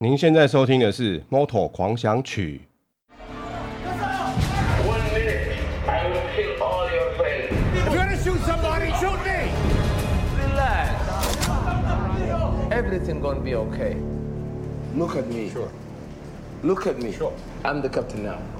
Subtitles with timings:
[0.00, 2.60] 您现在收听的是《Moto 狂想曲》。
[12.70, 13.96] Everything gonna be okay.
[14.94, 15.50] Look at me.
[15.50, 15.68] Sure.
[16.62, 17.10] Look at me.
[17.10, 17.32] Sure.
[17.64, 18.57] I'm the captain now.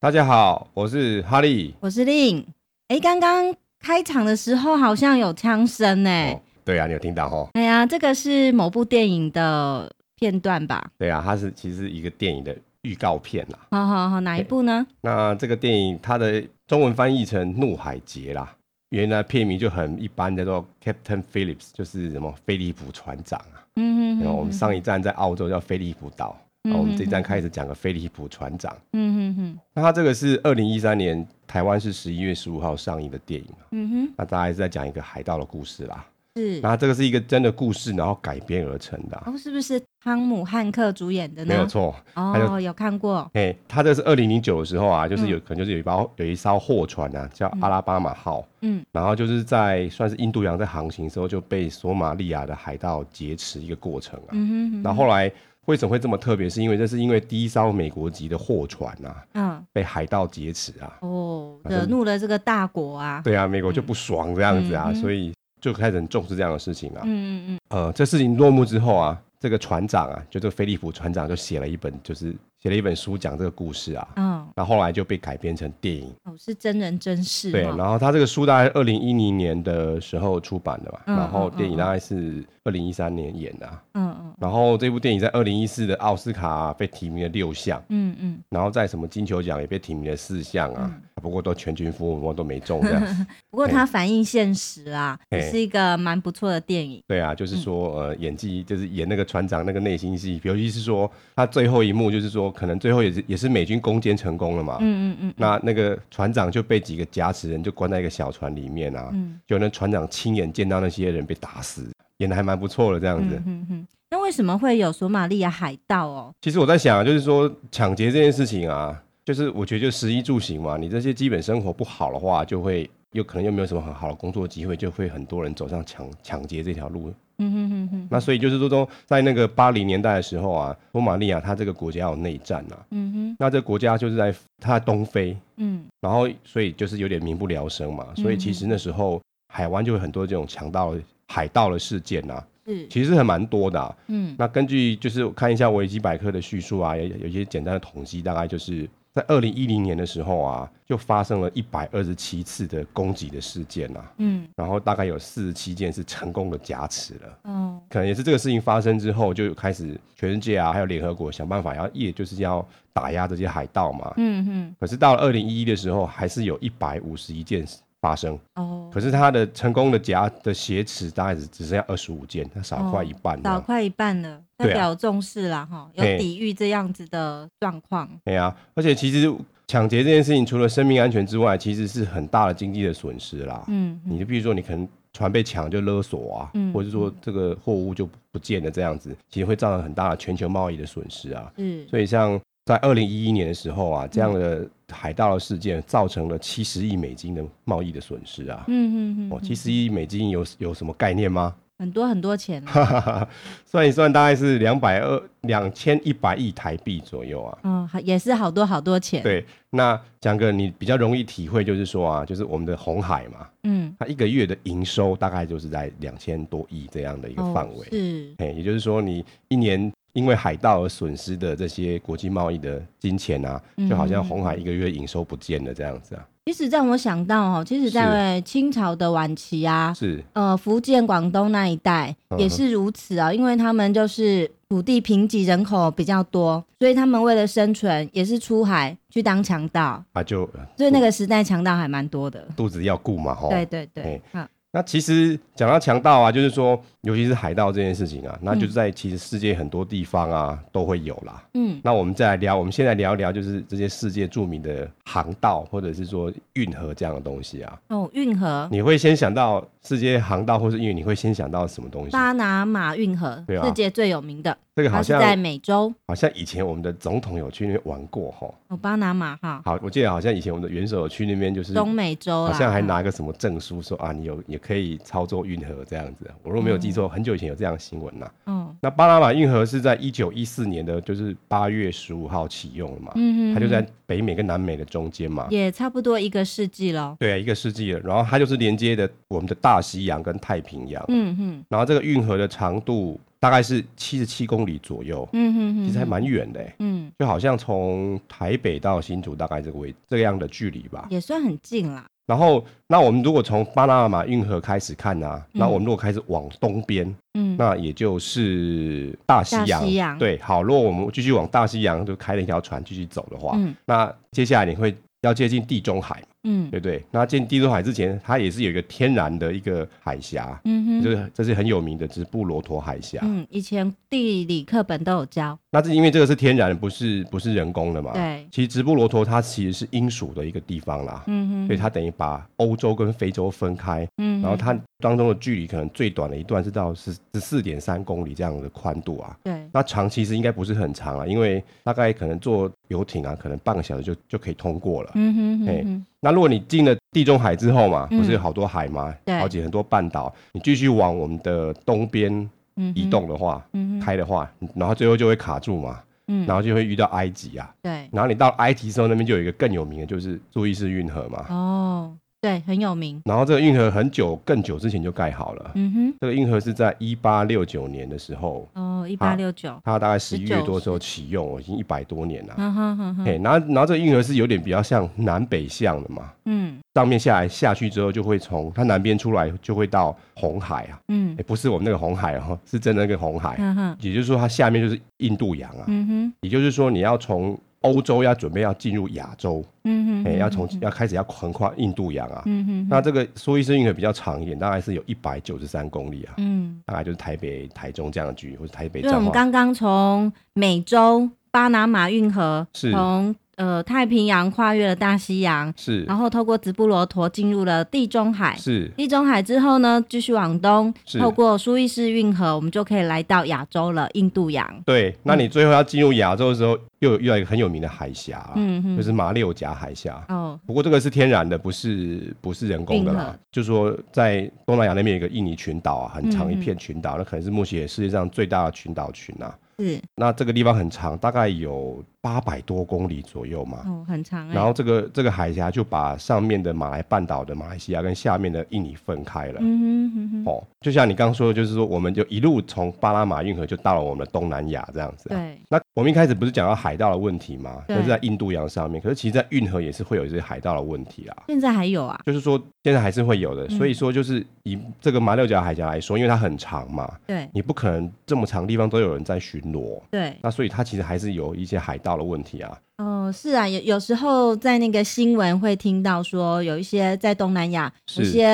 [0.00, 2.46] 大家好，我是哈利，我是令。
[2.86, 6.10] 哎，刚刚开场的时候好像有枪声呢。
[6.30, 6.40] 哦。
[6.64, 7.48] 对啊，你有听到哦？
[7.54, 10.90] 哎呀，这个是某部电影的片段吧？
[10.98, 13.58] 对啊，它是其实一个电影的预告片啦。
[13.72, 14.86] 好好好，哪一部呢？
[15.00, 18.54] 那这个电影它的中文翻译成《怒海劫》啦，
[18.90, 23.66] 原来片名就很一般，叫做 Captain Phillips，就是什么菲利普船长啊。
[23.74, 24.20] 嗯嗯。
[24.20, 26.38] 然后我们上一站在澳洲叫菲利普岛。
[26.64, 28.76] 那我们这一站开始讲个菲利普船长。
[28.92, 29.58] 嗯哼哼。
[29.72, 33.48] 那他这个是二零一三年台湾是十一月十五号上映的电影。
[33.70, 34.12] 嗯哼。
[34.16, 36.04] 那大概是在讲一个海盗的故事啦。
[36.36, 36.60] 是。
[36.60, 39.22] 那这个是一个真的故事，然后改编而成的。
[39.24, 41.54] 哦，是不是汤姆汉克主演的呢？
[41.54, 41.94] 没有错。
[42.14, 43.30] 哦，有看过。
[43.34, 48.44] 哎，他这是二零零九的时候啊，就是有可能就是有一包有一艘货船啊，叫阿拉巴马号。
[48.60, 48.84] 嗯。
[48.92, 54.30] 然后就是在算是印度洋在航行的时候就被索马利亚的海盗劫持一个过程啊。
[54.32, 54.82] 嗯哼。
[54.82, 55.32] 然后后来。
[55.68, 56.48] 为什么会这么特别？
[56.48, 72.34] 是因为这是因为第一艘美国籍的货船啊，嗯，被海盗劫持啊，哦，惹怒了这个大国啊，对啊，美国就不爽这样子啊，嗯、所以就开始很重视这样的事情啊，嗯嗯嗯，呃，这事情落幕之后啊，这个船长啊，就这个菲利普船长就写了一本，就是。
[72.60, 102.48] 写了一本书讲这个故事啊，嗯，然后后来就被改编成电影，哦，是真人真事，对，然后他这个书大概二零一零年的时候出版的吧，嗯、然后电影大概是二零一三年演的，嗯嗯，然后这部电影在二零一四的奥斯卡被提名了六项，嗯嗯，然后在什么金球奖也被提名了四项啊，嗯、不过都全军覆没，都没中这样， 不过它反映现实啊，也是一个蛮不错的电影，对啊，就是说、嗯、呃演技就是演那个船长那个内心戏，尤其是说他最后一幕就是说。
[102.58, 113.86] 可能最后也是也是美军攻坚成功了嘛，嗯嗯嗯，那那个船长就被几个夹持人就关在一个小船里面啊，嗯，就那船长亲眼见到那些人被打死，演的还蛮不错的这样子，嗯嗯嗯。
[114.10, 116.32] 那为什么会有索马利亚海盗哦？
[116.40, 127.12] 其实我在想，就是说抢劫这件事情啊，就是我觉得就食衣住行嘛，你这些基本生活不好的话，就会又可能又没有什么很好的工作机会，就会很多人走上抢抢劫这条路。
[127.36, 139.20] 嗯哼哼哼，那所以就是说，说在那个八零年代的时候啊，索马利亚它这个国家有内战啊，嗯哼，那这个国家就是在它东非，嗯，然后所以就是有点民不聊生嘛，所以其实那时候
[139.52, 140.94] 海湾就会很多这种强盗、
[141.26, 148.88] 海盗的事件啊，是，其实还蛮多的，嗯，那根据就是看一下维基百科的叙述啊，有有一些简单的统计，大概就是。
[149.12, 167.78] 在二零一零年的时候啊，就发生了一百二十七次的攻击的事件啊，嗯，然后大概有四十七件是成功的挟持了，嗯，可能也是这个事情发生之后，就开始全世界啊，还有联合国想办法要，也就是要打压这些海盗嘛，嗯哼，可是到了二零一一的时候，还是有一百五十一件事。
[168.00, 168.38] 发生。
[168.54, 178.08] 哦，可是他的成功的夹的挟持大概只只剩下二十五件，他少快一半，少快一半了，代表重视了哈，有抵御这样子的状况。
[178.24, 179.32] 对啊，而且其实
[179.66, 183.62] 抢劫这件事情，除了生命安全之外，其实是很大的经济的损失啦。
[183.68, 191.52] 嗯，你就比如说，你可能船被抢就勒索啊，嗯，或者说这个货物就不见了这样子，其实会造成很大的全球贸易的损失啊。
[191.56, 194.68] 嗯，所以像在二零一一年的时候啊，这样的。
[194.90, 198.64] 海盗的事件造成了七十亿美金的贸易的损失啊！
[198.68, 201.54] 嗯嗯嗯，哦，七十亿美金有有什么概念吗？
[201.78, 203.28] 很多很多钱，啊，
[203.70, 207.58] 算一算大概是两百二两千一百亿台币左右啊。
[207.64, 209.22] 嗯，也是好多好多钱。
[209.22, 217.80] 对，那讲个你比较容易体会，就是说啊，就是我们的红海嘛，嗯，它一个月的营收大概就是在两千多亿这样的一个范围。
[217.80, 219.92] 哦，是，哎，也就是说你一年。
[220.18, 226.26] 因为海盗而损失的这些国际贸易的金钱啊，就好像红海一个月营收不见了这样子啊。
[226.46, 230.24] 其实让我想到哦，其实在清朝的晚期啊，是。
[230.32, 240.02] 呃福建、广东那一带也是如此啊，因为他们就是土地贫瘠，人口比较多，所以他们为了生存也是出海去当强盗。
[240.14, 243.50] 啊，就所以那个时代强盗还蛮多的，肚子要顾嘛，吼。
[243.50, 244.44] 对对对，好。
[244.70, 251.42] 那其实讲到强盗啊，就是说，尤其是海盗这件事情啊，那就是在其实世界很多地方啊都会有啦。
[251.54, 257.80] 嗯，那我们再来聊，我们现在聊一聊，就是这些世界著名的航道，或者是说运河这样的东西啊。
[257.88, 262.10] 哦，运河，你会先想到世界航道，或是因为你会先想到什么东西？
[262.10, 264.54] 巴拿马运河，对啊，世界最有名的。
[264.76, 268.48] 这个好像在美洲，好像以前我们的总统有去那边玩过哈。
[268.68, 269.60] 哦，巴拿马哈。
[269.64, 276.30] 好，我记得好像以前我们的元首有去那边，就是中美洲，好像还拿个什么证书说啊，你有也可以操作运河这样子。
[276.44, 278.30] 我如果没有记错，很久以前有这样的新闻呐。
[278.46, 278.76] 嗯。
[278.80, 283.12] 那巴拿马运河是在一九一四年的，就是八月十五号启用了嘛。
[283.16, 283.54] 嗯嗯。
[283.54, 285.48] 它就在北美跟南美的中间嘛。
[285.50, 287.16] 也差不多一个世纪了。
[287.18, 288.00] 对啊，一个世纪了。
[288.04, 291.04] 然后它就是连接的我们的大西洋跟太平洋。
[291.08, 291.64] 嗯嗯。
[291.68, 293.20] 然后这个运河的长度。
[293.40, 302.04] 大概是七十七公里左右，嗯哼哼，其实还蛮远的，嗯，就好像从台北到新竹大概这个位这个样的距离吧，也算很近啦。
[302.26, 316.20] 然后，那我们如果从巴拿马运河开始看呢、啊，那、嗯、我们如果开始往东边，嗯，那也就是大西洋，西洋对，好，如果我们继续往大西洋就开了一条船继续走的话，嗯，那接下来你会要接近地中海。
[316.44, 323.20] 嗯，对对，那进地中海之前，它也是有一个天然的一个海峡，嗯哼，就是这是很有名的直布罗陀海峡。
[323.22, 325.58] 嗯，以前地理课本都有教。
[325.70, 328.12] 那是因为这个是天然的，不是不是人工的嘛？
[328.12, 328.46] 对。
[328.50, 339.36] 其实直布罗陀它其实是英属的一个地方啦，嗯哼，所以它等于把欧洲跟非洲分开，嗯，然后它当中的距离可能最短的一段是到十十四点三公里这样的宽度啊。
[339.42, 339.68] 对。
[339.72, 345.10] 那长其实应该不是很长啊，因为大概可能坐游艇啊，可能半个小时就就可以通过了。
[345.14, 345.84] 嗯哼，哎，
[346.20, 349.14] 那如果你进了地中海之后嘛，不是有好多海吗？
[349.24, 350.34] 对，好几很多半岛。
[350.52, 352.48] 你继续往我们的东边
[352.94, 353.64] 移动的话，
[354.02, 356.00] 开的话，然后最后就会卡住嘛，
[356.46, 357.72] 然后就会遇到埃及啊。
[357.82, 361.46] 对，然后你到埃及之后，那边就有一个更有名的，就是苏伊士运河嘛。
[361.48, 362.16] 哦。
[362.40, 363.20] 对，很有名。
[363.24, 365.72] 然后这个运河很久，更久之前就盖好了。
[365.74, 368.68] 嗯哼，这个运河是在一八六九年的时候。
[368.74, 369.74] 哦，一八六九。
[369.84, 372.54] 它大概十一月多的时候启用，已经一百多年了。
[372.56, 373.24] 嗯哼哼哼。
[373.24, 376.30] 嘿，然后然后这个运河是有点比较像南北向的嘛。
[376.44, 376.78] 嗯。
[376.94, 381.00] 上面下来下去之后，就会从它南边出来，就会到红海啊。
[381.08, 381.34] 嗯。
[381.36, 383.56] 也不是我们那个红海哦，是真的那个红海。
[383.58, 383.96] 嗯哼。
[384.00, 385.84] 也就是说，它下面就是印度洋啊。
[385.88, 386.32] 嗯哼。
[386.42, 387.58] 也就是说，你要从。
[387.82, 399.00] 欧洲要准备要进入亚洲，嗯哼，哎、欸，要从要开始要横跨印度洋啊，嗯哼，那这个苏伊士运河比较长一点，大概是有一百九十三公里啊，嗯，大概就是台北、台中这样的距离，或者台北。
[399.00, 403.34] 因为我们刚刚从美洲巴拿马运河是从。
[403.58, 408.88] 呃，太平洋跨越了大西洋，是，然后透过直布罗陀进入了地中海，是。
[408.96, 414.64] 地中海之后呢，继续往东，是透过苏伊士运河，我们就可以来到亚洲了，印度洋。
[414.86, 420.24] 对，那你最后要进入亚洲的时候，嗯、又有遇到一个很有名的海峡，嗯哼，就是马六甲海峡。
[420.28, 423.36] 哦，不过这个是天然的，不是不是人工的啦。
[423.50, 429.52] 就是说，在东南亚那边有一个印尼群岛啊，很长一片群岛，那可能是目前世界上最大的群岛群啊。
[429.80, 433.82] 是，那这个地方很长，大概有八百多公里左右嘛。
[433.86, 434.48] 哦，很长。
[434.48, 439.60] 然后这个这个海峡就把上面的马来半岛的马来西亚跟下面的印尼分开了。
[439.60, 440.44] 嗯哼哼哼。
[440.46, 445.28] 哦，就像你刚刚说的，就是说我们就一路从巴拿马运河就到了我们的东南亚这样子。
[445.28, 445.58] 对。
[445.68, 447.82] 那我们一开始不是讲到海盗的问题吗？
[447.86, 447.96] 对。
[447.96, 451.36] 就是在印度洋上面，可是其实，在运河也是会有一些海盗的问题啊。
[451.46, 452.20] 现在还有啊？
[452.26, 453.68] 就是说现在还是会有的。
[453.68, 457.12] 所以说，就是以这个马六甲海峡来说，因为它很长嘛。
[457.26, 457.48] 对。
[457.52, 460.00] 你不可能这么长地方都有人在巡逻。
[460.10, 462.76] 对，那所以它其实还是有一些海盗的问题啊。
[462.96, 468.48] 嗯、呃，是啊，有有时候在那个新闻会听到说，有一些在东南亚有些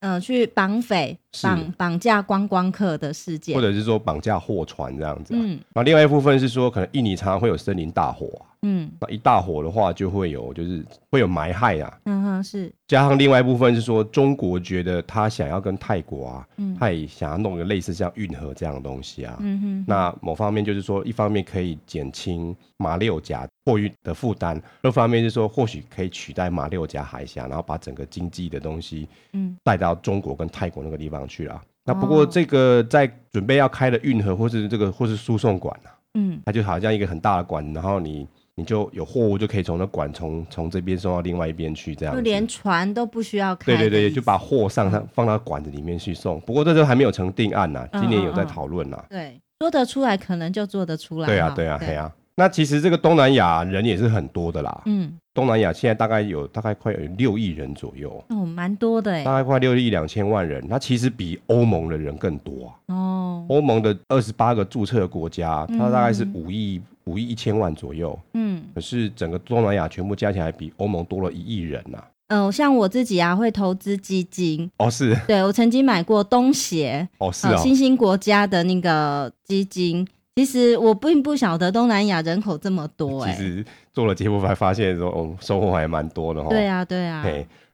[0.00, 5.38] 嗯、呃、去绑匪绑绑架观光客的事件，或者是说绑架货船这样子、啊。
[5.40, 8.44] 嗯，那另外一部分是说，可能印尼常常会有森林大火、啊。
[8.68, 11.98] 嗯，那一大火的话，就会有就是会有埋害啊。
[12.06, 12.72] 嗯哼，是。
[12.88, 19.36] 加上另外一部分是说，中国觉得他想要跟泰国啊，嗯，他也想要弄个类似像运河这样的东西啊。
[19.38, 19.84] 嗯哼。
[19.86, 31.60] 那某方面就是说，一方面可以减轻马六甲货运的负担，另一方面是说，或许可以取代马六甲海峡，然后把整个经济的东西，嗯，带到中国跟泰国那个地方去啊。
[31.62, 38.26] 嗯、那不过这个在准备要开的运河或是这个或是输送管啊，嗯，它就好像一个很大的管，然后你。
[38.58, 43.66] 你就有货物就可以从那管从从这边送到另外一边去，这样就连船都不需要开。
[43.66, 46.40] 对对对，就把货上上放到管子里面去送。
[46.40, 49.04] 不过这都还没有成定案呐，今年有在讨论呐。
[49.10, 51.26] 对，说得出来可能就做得出来。
[51.26, 52.10] 对啊对啊对啊。
[52.36, 54.82] 那其实这个东南亚人也是很多的啦。
[54.86, 55.12] 嗯。
[55.34, 58.24] 东南亚现在大概有大概快有六亿人左右。
[58.28, 59.24] 哦，蛮多的哎。
[59.24, 62.94] 大概快六亿两千万人，那其实比欧盟的人更多啊。
[62.94, 63.46] 哦。
[63.48, 66.80] 欧盟的二十八个注册国家，它大概是五亿。
[67.06, 74.68] 五亿一千万左右，嗯，可是整个东南亚全部加起来比欧盟多了一亿人呐、啊，嗯、呃，像我自己啊，会投资基金。
[74.78, 75.16] 哦，是。
[75.28, 80.04] 对，我曾经买过东协，哦，是啊、哦，新兴国家的那个基金。
[80.36, 83.34] 其实我并不晓得东南亚人口这么多、欸，哎。
[83.34, 86.50] 其实做了节目才发现说，哦，收获还蛮多的哈。
[86.50, 87.24] 对啊，对啊。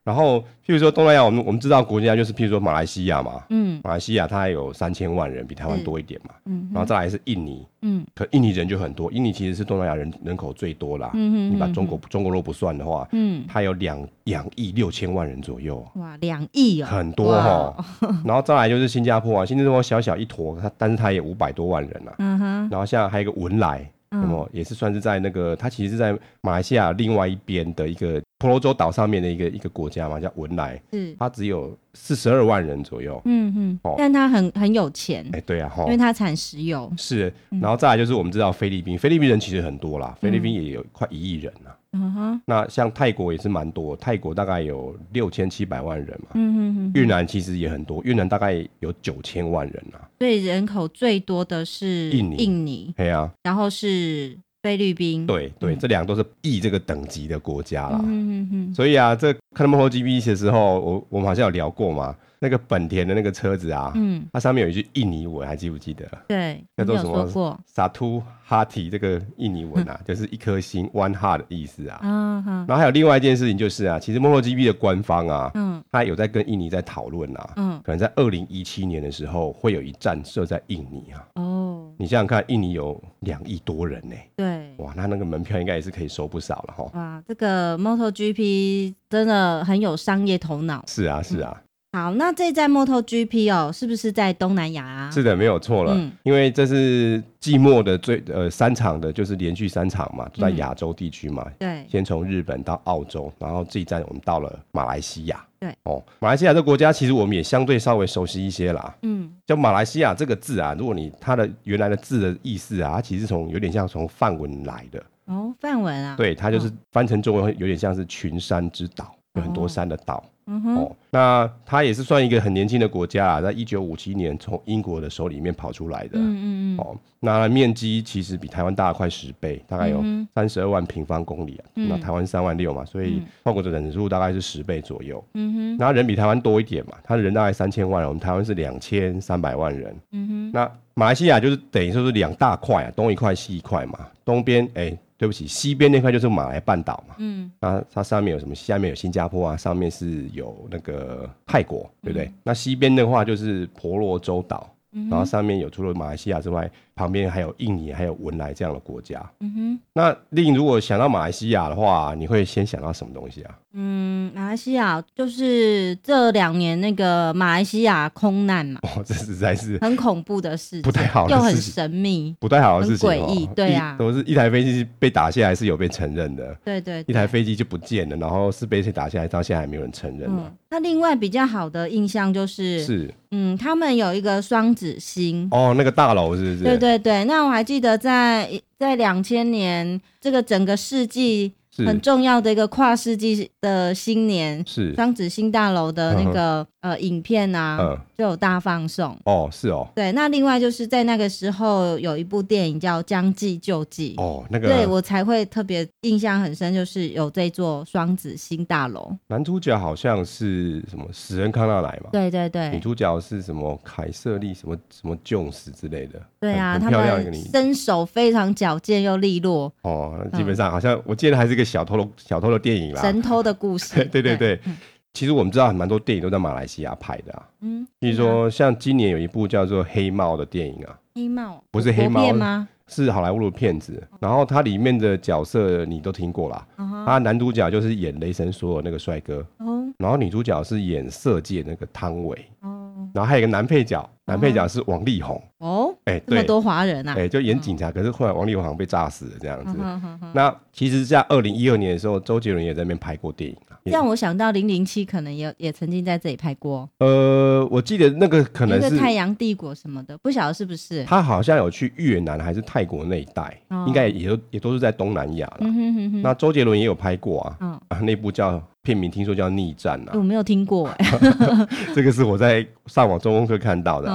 [0.04, 17.84] 然后，譬如说东南亚，我们我们知道国家就是譬如说马来西亚嘛，嗯，马来西亚它有三千万人，比台湾多一点嘛，嗯，然后再来是印尼，嗯，可印尼人就很多，印尼其实是东南亚人人口最多啦，嗯，你把中国中国若不算的话，嗯，它有两两亿六千万人左右，哇，两亿哦，很多哈，
[18.26, 23.88] 然后再来就是新加坡啊，新加坡小小一坨，它但是它也五百多万人啊，嗯哼，然后像还有一个文莱。
[24.12, 41.72] 那么也是算是在那个，它其实是在马来西亚另外一边的一个婆罗洲岛上面的一个一个国家嘛，叫文莱，嗯它只有四十二万人左右，嗯嗯，哦，但它很很有钱，哎、欸，对啊，因为它产石油，是，然后再来就是我们知道菲律宾，菲律宾人其实很多啦，菲律宾也有快一亿人啊。
[41.92, 46.28] 嗯哼，那像泰国也是蛮多，泰国大概有六千七百万人嘛。
[46.34, 46.92] 嗯哼哼。
[46.94, 50.00] 越南其实也很多，越南大概有九千万人啊。
[50.18, 52.94] 所以人口最多的是印尼，印尼。
[52.96, 53.30] 对啊。
[53.42, 55.26] 然后是菲律宾。
[55.26, 58.00] 对对，这两个都是亿这个等级的国家啦。
[58.04, 58.74] 嗯哼哼。
[58.74, 62.16] 所以啊，这看 MotoGP 的时候，我我们好像有聊过嘛。
[62.42, 66.04] 那个本田的那个车子啊，嗯，它上面有一句印尼文，还记不记得？
[66.26, 67.24] 对，叫做什么
[67.72, 72.00] ？Satu Hati 这个印尼文啊，就是一颗心 （One Heart） 的意思啊。
[72.02, 81.24] 嗯然后还有另外一件事情就是啊，其实 MotoGP 的官方啊，嗯，他有在跟印尼在讨论啊，嗯，可能在二零一七年的时候会有一站设在印尼啊。
[81.36, 84.16] 哦，你想想看，印尼有两亿多人呢。
[84.34, 84.74] 对。
[84.78, 86.90] 哇，那那个门票应该也是可以收不少了哈。
[86.94, 90.84] 哇，这个 MotoGP 真的很有商业头脑。
[90.88, 91.62] 是啊，是啊。
[91.94, 95.10] 好，那这站 MotoGP 哦，是不是在东南亚啊？
[95.10, 101.46] 是的，没有错了，嗯、因为这是季末的最呃三场的，就是连续三场嘛，都在亚洲地区嘛。
[101.58, 105.44] 对、嗯，先从日本到澳洲，然后这一站我们到了马来西亚。
[105.60, 108.96] 对，哦，马来西亚这国家其实我们也相对稍微熟悉一些啦。
[109.02, 115.04] 嗯，叫马来西亚这个字啊，如果你它的原来的字的意思啊，它其实从有点像从梵文来的。
[115.26, 116.16] 哦，梵文啊。
[116.16, 120.24] 对，它就是翻成中文有点像是群山之岛，有很多山的岛。
[120.46, 126.10] 嗯哼，哦，那它也是算一个很年轻的国家啊，在一九五七年从英国的手里面跑出来的。
[126.14, 126.78] 嗯嗯嗯。
[126.78, 130.02] 哦，那面积其实比台湾大了快十倍，大概有
[130.34, 131.64] 三十二万平方公里啊。
[131.76, 135.24] 嗯、那台湾三万六嘛，所以跨国的人数大概是十倍左右。
[135.34, 135.76] 嗯哼。
[135.78, 139.96] 那人比台湾多一点嘛，他的人大概三千万，我们台湾是两千三百万人。
[140.10, 140.50] 嗯哼。
[140.52, 143.98] 那马来西亚就是等于说是两大块啊，东一块西一块嘛。
[144.24, 144.82] 东边哎。
[144.84, 148.52] 欸对不起，西边那块就是马来半岛嘛，嗯，那它上面有什么？
[148.56, 152.26] 下面有新加坡啊，上面是有那个泰国，对不对？
[152.26, 154.68] 嗯、那西边的话就是婆罗洲岛。
[155.08, 156.68] 然后上面有除了马来西亚之外，
[157.02, 159.20] 旁边还有印尼，还有文莱这样的国家。
[159.40, 159.80] 嗯哼。
[159.92, 163.58] 那另如果想到马来西亚的话，你会先想到什么东西啊？
[163.74, 168.80] 嗯，马来西亚就是这两年那个马来西亚空难嘛。
[168.84, 173.46] 哦，这实在是很恐怖的事情，不太好，又很神秘，不太好的事情，诡异。
[173.54, 176.54] 对啊，都是一台飞机被打下来是有被承认的。
[176.64, 177.10] 对，对对。
[177.10, 180.28] 一台飞机就不见了，然后是被谁打下来，到现在还没有人承认。
[180.30, 180.50] 嗯。
[180.70, 183.14] 那另外比较好的印象就是是。
[183.34, 186.64] 嗯，他们有一个双子星哦，那个大楼是不是？
[186.64, 191.54] 对对对对，那我还记得在在两千年这个整个世纪。
[191.78, 200.12] 很重要的一个跨世纪的新年，是双子星大楼的那个、嗯、呃影片啊、嗯，就有大放送哦，是哦，对。
[200.12, 209.10] 那另外就是在那个时候有一部电影叫《将计就计》哦，那个对我才会特别印象很深，就是有这座双子星大楼。
[209.28, 212.10] 男主角好像是什么史恩康纳莱嘛？
[212.12, 212.70] 对对对。
[212.70, 216.20] 女主角是什么凯瑟莉什么什么琼斯之类的？
[216.38, 219.72] 对啊，他们身手非常矫健又利落。
[219.82, 221.72] 哦，基本上好像我记得还是一个。
[221.72, 224.04] 小偷的小偷的电影啦，神偷的故事。
[224.12, 224.76] 对对对，嗯、
[225.14, 227.48] 其实我们知道很蛮多电影都在马来西亚拍的啊。
[227.60, 230.98] 嗯，比如说像今年有一部叫做《黑猫》的电影啊。
[231.14, 232.68] 黑猫不是黑猫吗？
[232.88, 234.02] 是好莱坞的片子。
[234.20, 236.66] 然后它里面的角色你都听过啦。
[236.78, 239.46] 嗯、他男主角就是演雷神索尔那个帅哥。
[239.58, 239.86] 哦。
[239.98, 242.36] 然后女主角是演色戒那个汤唯。
[242.60, 243.08] 哦。
[243.14, 245.42] 然后还有一个男配角，男配角是王力宏。
[245.58, 245.91] 哦。
[246.04, 247.12] 哎、欸，这么多华人啊！
[247.12, 249.76] 哎、欸，就演警察、嗯，可是后来王力宏好像被炸死了这样子。
[249.80, 253.78] 嗯、哼哼那其实，在二零一二年的时候，周杰伦也在那边拍过电影啊。
[253.84, 256.88] 让我想到零零七可能也也曾经在这里拍过。
[256.98, 261.04] 呃，我记得那个可能是那个太阳帝国什么的，不晓得是不是？
[261.04, 266.20] 他好像有去越南还是泰国那一带，哦、应该也都也都是在东南亚了、嗯。
[266.20, 271.06] 那周杰伦也有拍过啊，嗯、啊，那部叫片名听说叫逆战啊，我没有听过哎，
[271.94, 274.08] 这个是我在上网中文课看到的。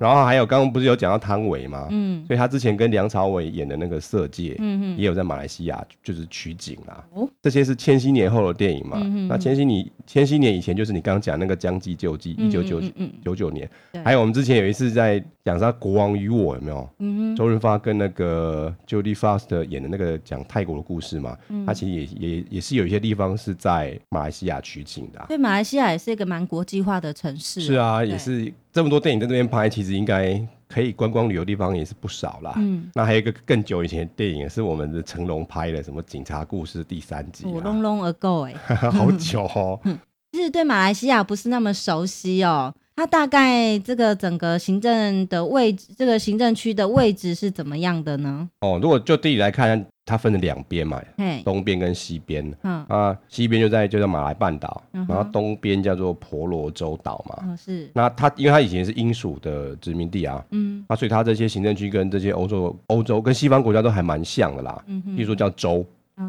[0.00, 1.86] 然后还有刚刚不是有讲到汤唯吗？
[1.90, 7.04] 嗯，所以他之前跟梁朝伟演的那个《色戒》，嗯嗯也有在马来西亚就是取景啦。
[7.14, 8.98] 哦，这些是千禧年后的电影嘛？
[9.00, 12.80] 嗯那千禧年千禧年以前就是你刚刚讲那个《将计就计》，一九九
[13.22, 13.70] 九九年。
[14.04, 16.88] 还有我们之前有一次在讲他《国王与我》，有没有？
[16.98, 21.36] 嗯周润发跟那个 Jodie Foster 演的那个讲泰国的故事嘛？
[21.64, 23.96] 他其实也也也是有一些地方是在。
[24.08, 27.60] 马来西亚取景的，对，马来西亚也是一个蛮国际化的城市。
[27.60, 32.54] 是啊，也是这么多电影在那边拍，其实应该可以观光旅游地方也是不少啦。
[32.56, 37.44] 嗯，那还有一个更久以前的电影，是我们的成龙拍的，什么《警察故事》第三集。
[37.46, 38.54] 我 long long ago 哎，
[38.90, 39.78] 好久哦。
[40.32, 42.72] 其实对马来西亚不是那么熟悉哦。
[42.96, 48.46] 它大概这个整个行政的位置，这个行政区的位置是怎么样的呢？
[48.60, 52.52] 哦，如果就地理来看，它分了两边嘛，嘿东边跟西边。
[52.62, 57.38] 嗯啊，西边就在就在马来半岛，嗯、然后东边叫做婆罗洲岛嘛。
[57.44, 57.90] 嗯、是。
[57.94, 64.82] 那它因为它以前是英属的殖民地啊，嗯，啊，所以它这些行政区跟这些欧洲欧洲跟西方国家都还蛮像的啦。
[64.86, 65.14] 嗯哼。
[65.14, 65.86] 比如说叫州。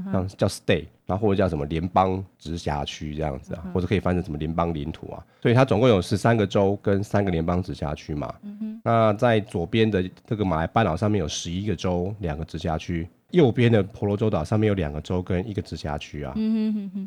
[0.09, 5.21] 像叫 state，然后或者叫什么联邦直辖区这样子啊，或者可以翻成什么联邦领土啊。
[5.41, 8.33] 所以它总共有十三个州跟三个联邦直辖区嘛。
[8.85, 16.33] 那在左边的这个马来半岛上面有十一个州，两个直辖区；右边的婆罗洲岛上面有两个州跟一个直辖区啊。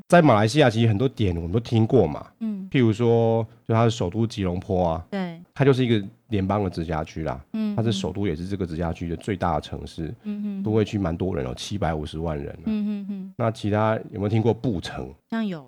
[0.09, 2.27] 在马来西亚其实很多点我们都听过嘛。
[2.71, 5.05] 譬如说，就它的首都吉隆坡啊。
[5.11, 5.41] 对。
[5.55, 6.07] 它就是一个。
[6.29, 13.35] 联邦的直辖区啦，嗯，它是首都，也是这个直辖区的最大的城市，嗯哼，都会区蛮多人哦，七百五十万人，嗯哼哼。
[13.37, 15.15] 那其他有没有听过布城？
[15.31, 15.65] 像有。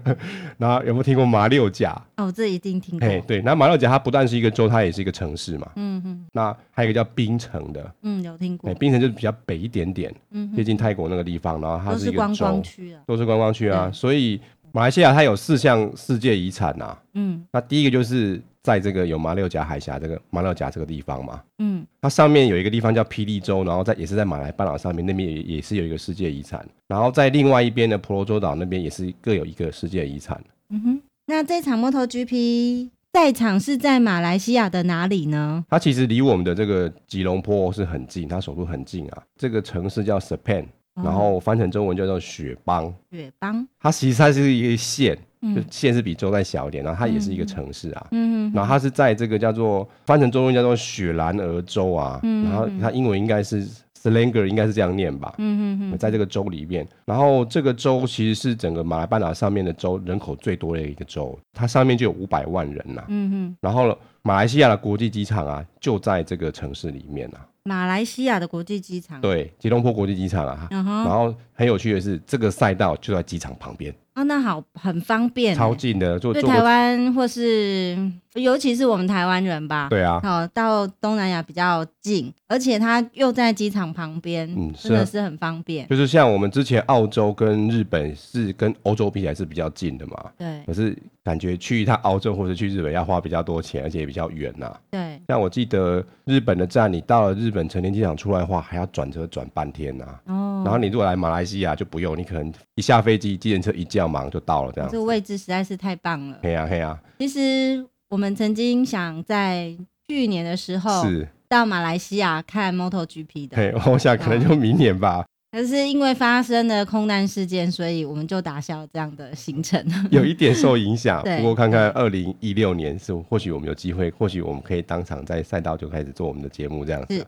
[0.58, 1.96] 那有没有听过马六甲？
[2.16, 3.08] 哦，这一定听过。
[3.08, 6.26] 哎，对，那马六甲它不但是一个州，它也是一个城市嘛，嗯哼。
[6.32, 8.68] 那还有一个叫槟城的，嗯，有听过。
[8.68, 13.90] 哎，槟城就是比较北一点点，嗯，接近泰国那个地方，然后它是一个州，都是观光区啊，都是观光区啊。
[13.90, 14.38] 所以
[14.72, 18.40] 马来西亚它有四项世界遗产呐，嗯，那第一个就是。
[18.62, 30.38] 在这个有马六甲海峡这个马六甲这个地方嘛，嗯，它上面有一个地方叫霹雳州，然后在也是在马来半岛上面，那边也也是有一个世界遗产，然后在另外一边的婆罗洲岛那边也是各有一个世界遗产。
[30.68, 35.64] 嗯哼，那这场 MotoGP 赛场是在马来西亚的哪里呢？
[35.70, 39.22] 它其实离我们的这个吉隆坡是很近，它首都很近啊。
[39.38, 40.66] 这个城市叫 Sepang，
[41.02, 42.92] 然后翻成中文叫做雪邦。
[43.10, 45.18] 雪邦，它其实它是一个县。
[45.54, 53.66] 就县是比州再小一点，然后它也是一个城市啊，嗯，然后它是在这个叫做翻成中文叫做雪兰莪州啊，嗯，然后它英文应该是
[53.98, 67.40] Selangor，应该是这样念吧，嗯嗯嗯，在这个州里面，然后这个州其实是整个马来半岛上面的州人口最多的一个州，它上面就有五百万人呐，嗯嗯，然后马来西亚的国际机场啊就在这个城市里面啊。
[67.64, 73.94] 马来西亚的国际机场，对，吉隆坡国际机场啊，然后很有趣的是，这个赛道就在机场旁边。
[74.14, 77.96] 哦，那好，很方便，超近的，就对台湾或是，
[78.34, 79.88] 尤其是我们台湾人吧。
[79.88, 85.86] 对啊，好，到东南亚比较近，而且它又在机场旁边，嗯，真的是很方便。
[85.88, 90.60] 就是像我们之前澳洲跟日本是跟欧洲比起来是比较近的嘛，对。
[90.66, 94.76] 可是感觉去一趟澳洲或者去日本要花比较多钱，而且也比较远呐。
[94.90, 95.20] 对。
[95.28, 100.04] 像我记得日本的站，你到了日本成田机场出来的话，还要转车转半天呐。
[100.26, 100.62] 哦。
[100.64, 103.99] 然后你如果来马来西亚就不用，你可能一下飞机，计程车一叫。
[104.08, 104.92] 忙就到了，这样子。
[104.92, 106.38] 这个位置实在是太棒了。
[106.42, 106.98] 嘿呀嘿呀。
[107.18, 109.76] 其实我们曾经想在
[110.08, 113.56] 去年的时候是到马来西亚看 MotoGP 的。
[113.56, 115.24] 嘿，我想可能就明年吧。
[115.52, 119.84] 可是因为发生了空难事件，所以我们就打消这样的行程。
[120.10, 121.22] 有一点受影响。
[121.38, 127.26] 不过看看二零一六年是或许我们有机会，或许我们可以当场在赛道就开始做我们的节目这样子。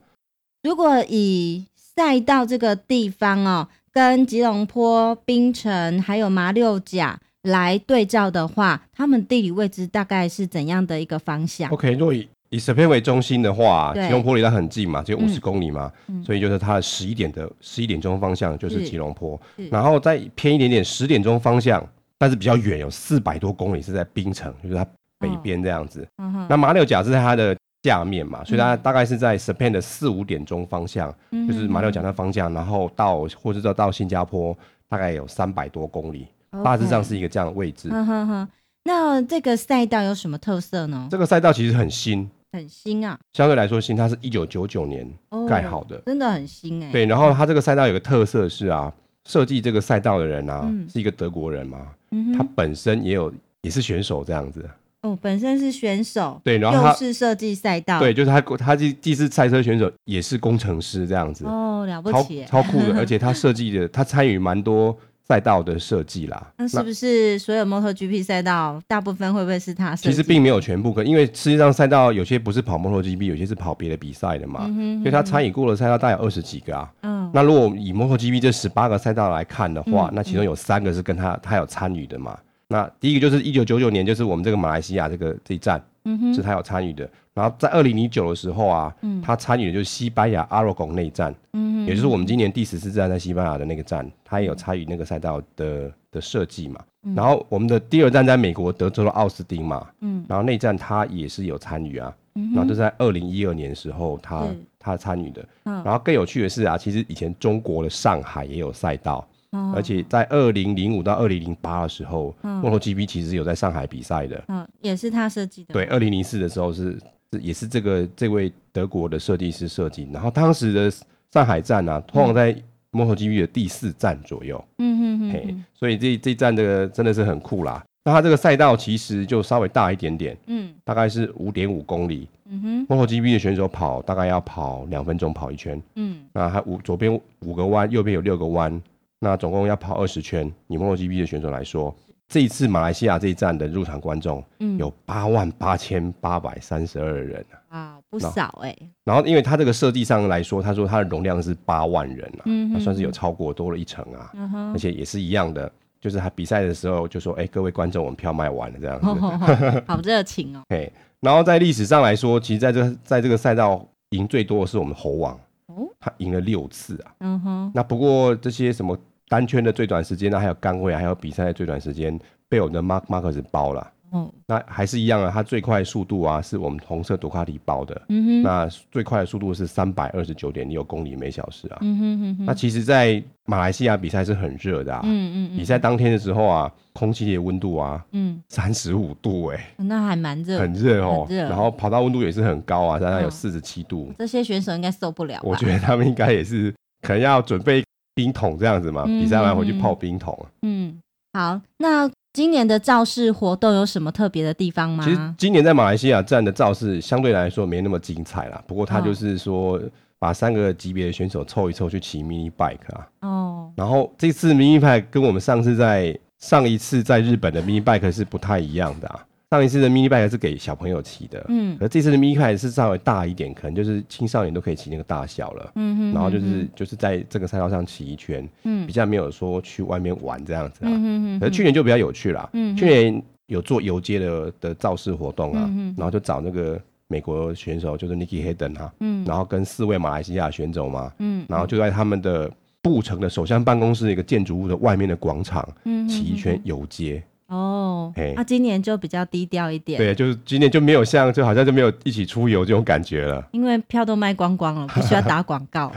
[0.63, 3.69] 如果以赛道这个地方哦。
[3.93, 21.87] 跟吉隆坡、槟城还有马六甲来对照的话，他们地理位置大概是怎样的一个方向？OK，如果以以 Sepang 为中心的话，吉隆坡离它很近嘛，只有五十公里嘛，嗯、所以就是它的十一点的十一点钟方向就是吉隆坡，然后再偏一点点十点钟方向，
[22.19, 24.87] 但是比较远，有四百多公里是在槟城，就是它
[25.19, 26.07] 北边这样子。
[26.17, 27.55] 哦、那马六甲是在它的。
[27.83, 34.57] 下面嘛，所以它大概是在 Sepang 的四五点钟方向，嗯、就是马六甲的方向，然后到或者到到新加坡，
[34.89, 36.29] 大概有三百多公里.
[36.63, 37.89] 大致上是一个这样的位置。
[37.89, 38.49] 呵呵呵，
[38.85, 41.09] 那这个赛道有什么特色呢？
[41.11, 45.11] 这个赛道其实很新，很新啊，相对来说新，它是一九九九年
[45.49, 46.93] 盖好的，哦，真的很新哎，欸。
[46.93, 48.93] 对，然后它这个赛道有个特色是啊，
[49.25, 54.69] 设计这个赛道的人啊，嗯、是一个德国人嘛，嗯、他本身也有也是选手这样子。
[55.03, 66.53] 哦，本身是选手，对，然后他又是设计赛道，对，就是他，他既既是赛车选手，也是工程师这样子，哦，了不起，超超酷的， 而且他设计的，他参与蛮多赛道的设计啦。
[66.57, 70.11] 那是不是所有 MotoGP 赛道大部分会不会是他设计？
[70.11, 74.61] 其实并没有全部，可因为实际上赛道有些不是跑 MotoGP，有些是跑别的比赛的嘛。
[74.63, 76.89] 嗯哼嗯哼，所以他参与过的赛道大概有二十几个啊。
[77.03, 77.29] 嗯。
[77.35, 82.39] 那如果以 MotoGP 这十八个赛道来看的话，嗯、那其中有三个是跟他他有参与的嘛。
[82.73, 87.09] 那第一个就是一九九九年，就是我们这个马来西亚这个这一站，嗯哼，是他有参与的。
[87.35, 96.81] 然后在二零零九的时候啊，嗯、他参与的就是西班牙阿罗贡那一站，嗯哼，也就是我们今年第十四站在西班牙的那个站，他也有参与那个赛道的的设计嘛。
[97.05, 105.43] 嗯、然后我们的第二站在美国德州的奥斯汀嘛，嗯，然后那站他也是有参与啊，嗯、然后就在二零一二年的时候他，他、嗯、他参与的。
[105.65, 115.73] 嗯、然后更有趣的是啊，其实以前中国的上海也有赛道，嗯、而且在二零零五到二零零八的时候，MotoGP 其实有在上海比赛的，嗯，也是他设计的。
[115.73, 116.99] 对，二零零四的时候是。
[117.41, 120.93] 也是这个这位德国的设计师设计，然后当时的
[121.31, 122.55] 上海站呢、啊，通常在
[122.91, 127.83] MotoGP 的第四站左右，嗯哼哼，嘿，所以这这站的真的是很酷啦。
[128.05, 138.79] 那它这个赛道其实就稍微大一点点，嗯，大概是五点五公里，嗯哼，MotoGP 的选手跑大概要跑两分钟跑一圈，嗯，那它五左边五个弯，右边有六个弯，
[139.23, 140.53] 那总共要跑二十圈。
[140.67, 141.95] 以 MotoGP 的选手来说。
[142.29, 148.91] 这一次马来西亚这一站的入场观众，嗯，有八万八千八百三十二人啊，啊，不少哎、欸。
[149.05, 160.63] 然后，因为他这个设计上来说，他说他的容量是八万人啊，嗯哼哼，算是有超过多了一成啊，嗯，而且也是一样的，就是他比赛的时候就说，哎，各位观众，我们票卖完了这样子，哦哦、 好热情哦。
[160.71, 167.71] 嘿，然后在历史上来说，其实在这在这个赛道赢最多的是我们猴王，哦，他赢了六次啊，嗯哼。
[167.75, 168.97] 那不过这些什么？
[169.33, 173.91] 单圈的最短时间呢，还有杆位，还有比赛的最短时间，被我们的 Mark Marcus 包了。
[174.13, 177.99] 嗯，那还是一样啊，它最快速度啊，是我们红色杜卡迪包的。
[178.11, 181.79] 嗯哼，那最快的速度是三百二十九点六公里每小时啊。
[181.81, 182.45] 嗯哼哼哼。
[182.45, 185.01] 那其实，在马来西亚比赛是很热的啊。
[185.05, 185.57] 嗯嗯嗯。
[185.57, 191.27] 比赛当天的时候啊，空气的温度啊，嗯，三十五度哎、欸，那还蛮热，很热哦。
[191.31, 191.49] 热。
[191.49, 194.15] 然后跑道温度也是很高啊，大概有四十七度、嗯。
[194.19, 195.41] 这些选手应该受不了。
[195.43, 197.83] 我觉得他们应该也是可能要准备。
[198.15, 200.47] 冰桶这样子嘛，比赛完回去泡冰桶。
[200.63, 200.99] 嗯，
[201.33, 205.05] 好，那今年的造势活动有什么特别的地方吗？
[205.05, 209.81] 其实今年在马来西亚站的造势相对来说没那么精彩啦，不过他就是说
[210.19, 213.09] 把三个级别的选手凑一凑去骑 mini bike 啊。
[213.21, 213.73] 哦。
[213.77, 219.25] 然后这次 mini bike 跟我们上次在上一次在日本的 mini bike 是不太一样的啊。
[219.53, 247.23] 上一次的 mini bike 是给小朋友骑的，嗯，而这次的 mini bike 是稍微大一点，可能就是青少年都可以骑那个大小了，嗯哼，然后就是就是在这个赛道上骑一圈，嗯，比较没有说去外面玩这样子啊，嗯哼，可是去年就比较有趣了，嗯，去年有做游街的的造势活动啊，嗯，然后就找那个美国选手就是 Nicky Hayden 啊，嗯，然后跟四位马来西亚选手嘛，嗯，然后就在他们的布城的首相办公室一个建筑物的外面的广场，嗯，骑一圈游街。
[247.53, 249.99] 哦，那今年就比较低调一点。
[249.99, 253.47] 对，就是今年就没有像，就好像就没有一起出游这种感觉了。
[253.53, 255.93] 因为票都卖光光了，不需要打广告。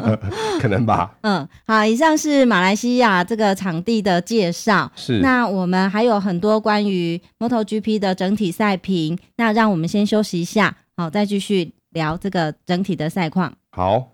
[0.60, 1.16] 可能吧。
[1.22, 4.92] 嗯，好，以上是马来西亚这个场地的介绍。
[4.94, 5.20] 是。
[5.20, 13.54] 那我们还有很多关于 MotoGP 的整体赛评，那让我们先休息一下，好，再继续聊这个整体的赛况。
[13.70, 14.10] 好。